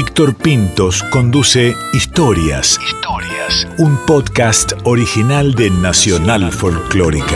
[0.00, 2.78] Víctor Pintos conduce Historias.
[2.86, 3.66] Historias.
[3.78, 7.26] Un podcast original de Nacional Folclórica.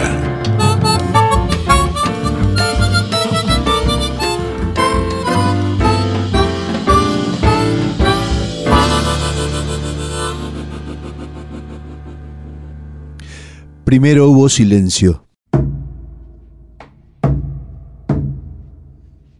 [13.82, 15.26] Primero hubo silencio.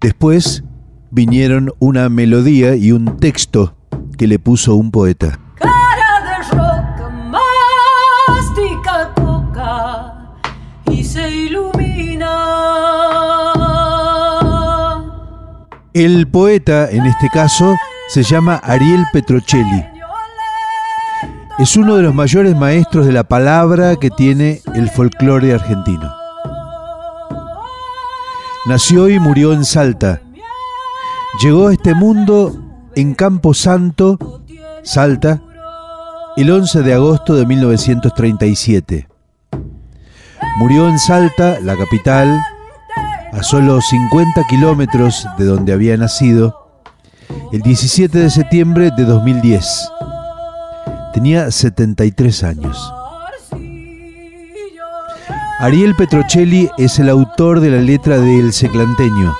[0.00, 0.64] Después
[1.12, 3.76] vinieron una melodía y un texto
[4.16, 5.38] que le puso un poeta.
[5.56, 7.10] Cara de roca,
[8.26, 10.34] mastica, toca
[10.90, 12.32] y se ilumina.
[15.92, 17.76] El poeta, en este caso,
[18.08, 19.84] se llama Ariel Petrocelli.
[21.58, 26.10] Es uno de los mayores maestros de la palabra que tiene el folclore argentino.
[28.64, 30.22] Nació y murió en Salta.
[31.42, 32.56] Llegó a este mundo
[32.94, 34.16] en Campo Santo,
[34.84, 35.42] Salta,
[36.36, 39.08] el 11 de agosto de 1937.
[40.58, 42.40] Murió en Salta, la capital,
[43.32, 46.84] a solo 50 kilómetros de donde había nacido,
[47.50, 49.66] el 17 de septiembre de 2010.
[51.12, 52.94] Tenía 73 años.
[55.58, 59.34] Ariel Petrocelli es el autor de la letra de El Seclanteño.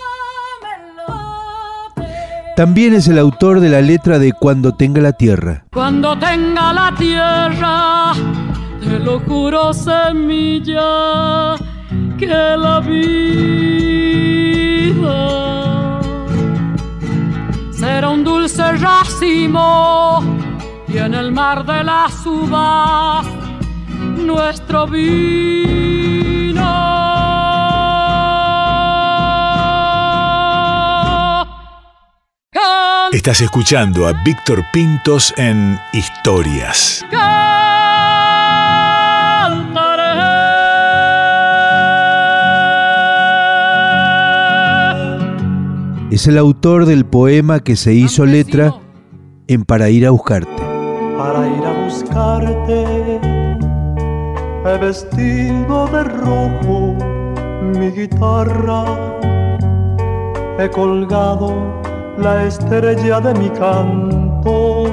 [2.57, 5.65] También es el autor de la letra de Cuando tenga la tierra.
[5.73, 8.13] Cuando tenga la tierra,
[8.81, 11.57] te lo juro semilla,
[12.19, 13.23] que la vida
[17.73, 20.23] será un dulce racimo
[20.89, 23.27] y en el mar de las uvas
[24.19, 26.02] nuestro vino.
[33.13, 37.05] Estás escuchando a Víctor Pintos en Historias.
[46.11, 48.73] Es el autor del poema que se hizo letra
[49.47, 50.63] en Para ir a buscarte.
[51.19, 53.21] Para ir a buscarte
[54.65, 56.97] he vestido de rojo
[57.61, 58.85] mi guitarra,
[60.59, 61.82] he colgado
[62.23, 64.87] la estrella de mi canto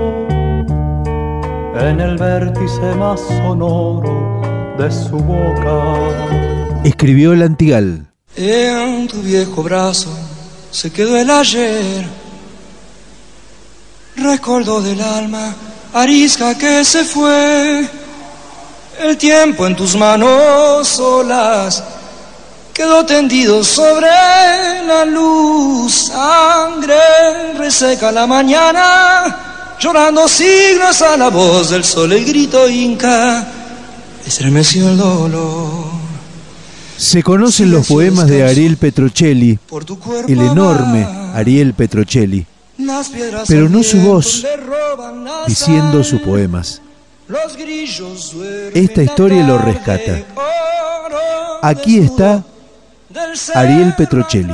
[1.75, 4.41] en el vértice más sonoro
[4.77, 6.81] de su boca.
[6.83, 8.07] Escribió el Antigal.
[8.35, 10.09] En tu viejo brazo
[10.71, 12.05] se quedó el ayer,
[14.15, 15.53] recuerdo del alma,
[15.93, 17.87] arisca que se fue,
[18.99, 21.83] el tiempo en tus manos solas
[22.79, 24.07] quedó tendido sobre
[24.87, 26.95] la luz, sangre
[27.57, 33.45] reseca la mañana, llorando signos a la voz del sol, el grito inca,
[34.25, 35.89] estremeció el dolor.
[36.95, 39.59] Se conocen los poemas de Ariel Petrocelli,
[40.29, 42.45] el enorme Ariel Petrocelli,
[43.45, 44.45] pero no su voz
[45.45, 46.81] diciendo sus poemas.
[48.73, 50.23] Esta historia lo rescata.
[51.61, 52.41] Aquí está
[53.55, 54.53] Ariel Petrocelli.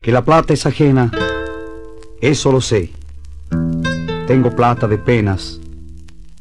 [0.00, 1.10] Que la plata es ajena,
[2.20, 2.90] eso lo sé.
[4.26, 5.60] Tengo plata de penas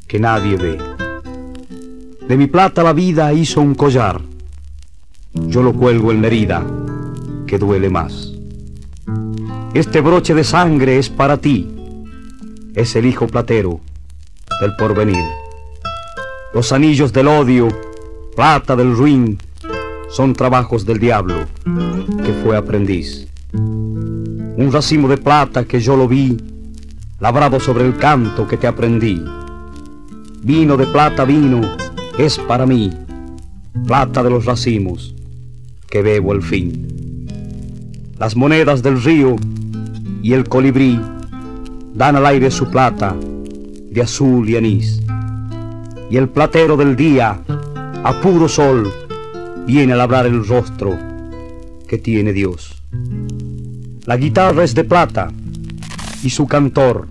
[0.08, 0.78] que nadie ve.
[2.26, 4.22] De mi plata la vida hizo un collar.
[5.34, 6.66] Yo lo cuelgo en la herida
[7.48, 8.32] que duele más.
[9.74, 11.70] Este broche de sangre es para ti.
[12.76, 13.82] Es el hijo platero
[14.62, 15.24] del porvenir.
[16.54, 17.68] Los anillos del odio,
[18.36, 19.38] plata del ruin,
[20.14, 21.46] son trabajos del diablo
[22.24, 23.28] que fue aprendiz.
[23.52, 26.38] Un racimo de plata que yo lo vi,
[27.20, 29.20] labrado sobre el canto que te aprendí.
[30.44, 31.62] Vino de plata, vino,
[32.20, 32.92] es para mí,
[33.88, 35.16] plata de los racimos
[35.90, 37.26] que bebo al fin.
[38.20, 39.36] Las monedas del río
[40.22, 41.02] y el colibrí
[41.96, 43.16] dan al aire su plata
[43.90, 45.02] de azul y anís.
[46.12, 47.42] Y el platero del día,
[48.04, 48.92] a puro sol,
[49.66, 50.98] viene a labrar el rostro
[51.88, 52.82] que tiene Dios.
[54.06, 55.32] La guitarra es de plata
[56.24, 57.08] y su cantor,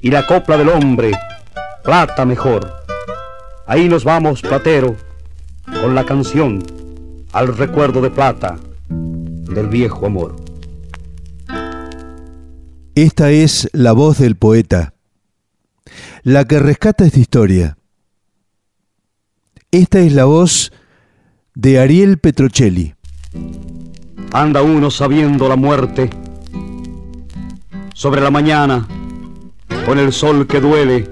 [0.00, 1.12] y la copla del hombre,
[1.84, 2.72] plata mejor.
[3.66, 4.96] Ahí nos vamos, platero,
[5.82, 6.62] con la canción
[7.32, 8.58] al recuerdo de plata
[8.88, 10.36] del viejo amor.
[12.94, 14.94] Esta es la voz del poeta,
[16.22, 17.78] la que rescata esta historia.
[19.70, 20.72] Esta es la voz
[21.54, 22.94] de Ariel Petrocelli.
[24.32, 26.08] Anda uno sabiendo la muerte,
[27.94, 28.86] sobre la mañana,
[29.84, 31.10] con el sol que duele,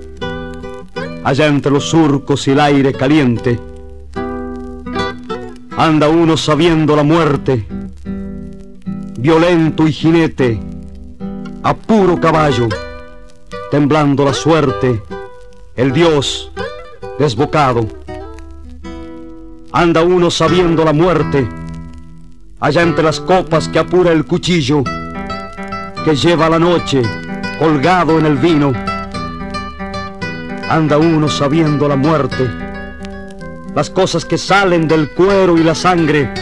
[1.25, 3.58] allá entre los surcos y el aire caliente,
[5.76, 7.67] anda uno sabiendo la muerte,
[9.19, 10.61] violento y jinete,
[11.62, 12.69] a puro caballo,
[13.70, 15.02] temblando la suerte,
[15.75, 16.52] el Dios
[17.19, 18.07] desbocado.
[19.72, 21.46] Anda uno sabiendo la muerte,
[22.58, 24.82] allá entre las copas que apura el cuchillo,
[26.04, 27.02] que lleva la noche
[27.58, 28.72] colgado en el vino.
[30.70, 32.50] Anda uno sabiendo la muerte,
[33.74, 36.32] las cosas que salen del cuero y la sangre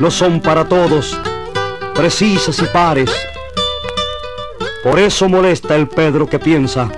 [0.00, 1.16] no son para todos
[1.94, 3.10] precisas y pares.
[4.82, 6.90] Por eso molesta el Pedro que piensa,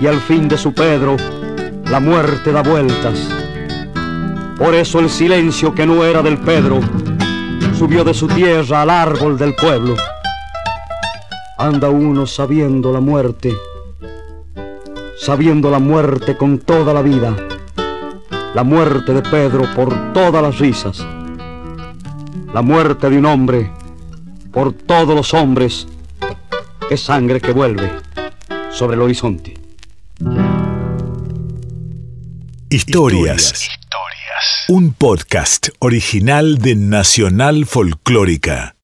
[0.00, 1.16] y al fin de su Pedro
[1.84, 3.49] la muerte da vueltas.
[4.60, 6.80] Por eso el silencio que no era del Pedro
[7.78, 9.96] subió de su tierra al árbol del pueblo.
[11.56, 13.56] Anda uno sabiendo la muerte,
[15.18, 17.34] sabiendo la muerte con toda la vida,
[18.54, 21.06] la muerte de Pedro por todas las risas,
[22.52, 23.72] la muerte de un hombre
[24.52, 25.88] por todos los hombres,
[26.90, 27.90] es sangre que vuelve
[28.70, 29.54] sobre el horizonte.
[32.68, 33.79] Historias.
[34.68, 38.79] Un podcast original de Nacional Folclórica.